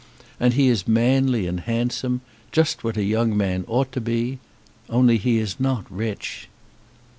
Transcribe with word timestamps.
And 0.39 0.55
he 0.55 0.67
is 0.67 0.87
manly 0.87 1.45
and 1.45 1.59
handsome; 1.59 2.21
just 2.51 2.83
what 2.83 2.97
a 2.97 3.03
young 3.03 3.37
man 3.37 3.65
ought 3.67 3.91
to 3.91 4.01
be. 4.01 4.39
Only 4.89 5.19
he 5.19 5.37
is 5.37 5.59
not 5.59 5.85
rich." 5.91 6.49